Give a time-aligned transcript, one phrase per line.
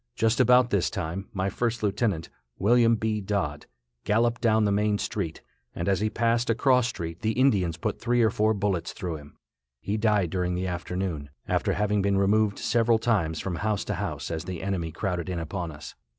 [0.15, 3.21] Just about this time, my first lieutenant, William B.
[3.21, 3.67] Dodd,
[4.03, 5.43] galloped down the main street,
[5.75, 9.17] and as he passed a cross street the Indians put three or four bullets through
[9.17, 9.37] him.
[9.79, 14.31] He died during the afternoon, after having been removed several times from house to house
[14.31, 15.93] as the enemy crowded in upon us.